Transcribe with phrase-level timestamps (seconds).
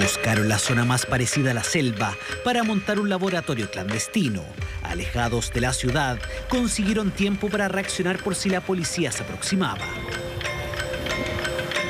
[0.00, 4.42] Buscaron la zona más parecida a la selva para montar un laboratorio clandestino.
[4.82, 6.18] Alejados de la ciudad,
[6.48, 9.84] consiguieron tiempo para reaccionar por si la policía se aproximaba.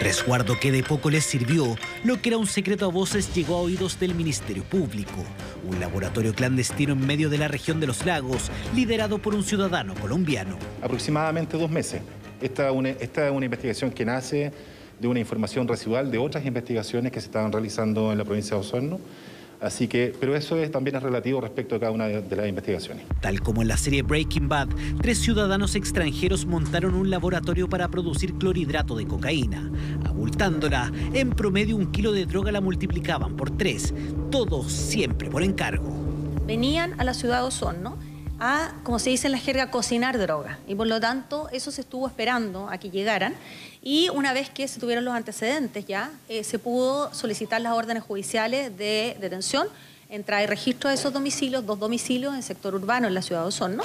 [0.02, 3.62] Resguardo que de poco les sirvió, lo que era un secreto a voces llegó a
[3.62, 5.24] oídos del Ministerio Público.
[5.66, 9.95] Un laboratorio clandestino en medio de la región de los lagos, liderado por un ciudadano
[9.95, 10.58] colombiano.
[10.82, 12.02] Aproximadamente dos meses.
[12.42, 12.70] Esta,
[13.00, 14.53] esta es una investigación que nace
[15.00, 18.61] de una información residual de otras investigaciones que se estaban realizando en la provincia de
[18.61, 19.00] Osorno.
[19.61, 22.46] Así que, pero eso es, también es relativo respecto a cada una de, de, las
[22.48, 23.07] investigaciones.
[23.22, 24.68] Tal como en la serie Breaking Bad,
[25.00, 29.70] tres ciudadanos extranjeros montaron un laboratorio para producir clorhidrato de cocaína.
[30.04, 33.95] Abultándola, en promedio un kilo de droga la multiplicaban por tres,
[34.31, 35.95] todos siempre por encargo.
[36.47, 37.97] Venían a la ciudad de Osorno
[38.41, 40.58] a, como se dice en la jerga, cocinar droga.
[40.66, 43.34] Y por lo tanto, eso se estuvo esperando a que llegaran.
[43.83, 48.03] Y una vez que se tuvieron los antecedentes ya, eh, se pudo solicitar las órdenes
[48.03, 49.69] judiciales de detención.
[50.09, 53.41] Entra y registro de esos domicilios, dos domicilios en el sector urbano en la ciudad
[53.41, 53.83] de Osorno.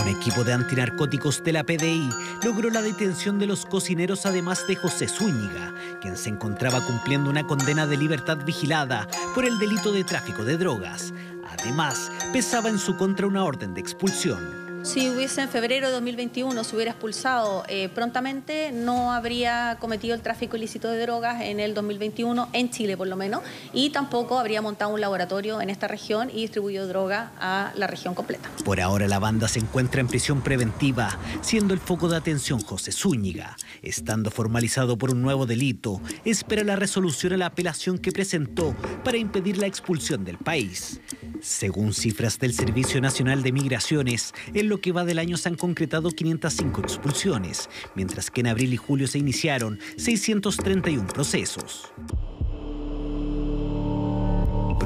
[0.00, 2.08] Un equipo de antinarcóticos de la PDI
[2.44, 7.46] logró la detención de los cocineros, además de José Zúñiga, quien se encontraba cumpliendo una
[7.46, 11.12] condena de libertad vigilada por el delito de tráfico de drogas.
[11.58, 14.65] Además, pesaba en su contra una orden de expulsión.
[14.86, 20.20] Si hubiese en febrero de 2021 se hubiera expulsado eh, prontamente, no habría cometido el
[20.20, 23.42] tráfico ilícito de drogas en el 2021, en Chile por lo menos,
[23.72, 28.14] y tampoco habría montado un laboratorio en esta región y distribuido droga a la región
[28.14, 28.48] completa.
[28.64, 32.92] Por ahora la banda se encuentra en prisión preventiva, siendo el foco de atención José
[32.92, 33.56] Zúñiga.
[33.82, 39.18] Estando formalizado por un nuevo delito, espera la resolución a la apelación que presentó para
[39.18, 41.00] impedir la expulsión del país.
[41.42, 46.10] Según cifras del Servicio Nacional de Migraciones, en que va del año se han concretado
[46.10, 51.92] 505 expulsiones, mientras que en abril y julio se iniciaron 631 procesos.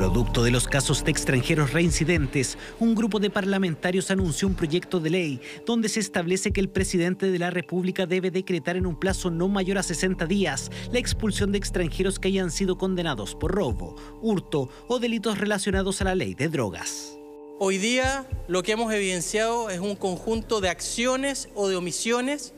[0.00, 5.10] Producto de los casos de extranjeros reincidentes, un grupo de parlamentarios anunció un proyecto de
[5.10, 9.30] ley donde se establece que el presidente de la República debe decretar en un plazo
[9.30, 13.94] no mayor a 60 días la expulsión de extranjeros que hayan sido condenados por robo,
[14.22, 17.19] hurto o delitos relacionados a la ley de drogas.
[17.62, 22.54] Hoy día lo que hemos evidenciado es un conjunto de acciones o de omisiones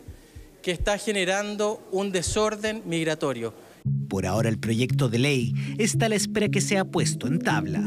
[0.62, 3.52] que está generando un desorden migratorio.
[4.08, 7.82] Por ahora el proyecto de ley está a la espera que sea puesto en tabla.